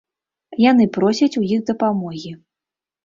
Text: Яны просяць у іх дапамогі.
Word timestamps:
Яны 0.71 0.87
просяць 0.97 1.31
у 1.41 1.43
іх 1.59 1.61
дапамогі. 1.71 2.31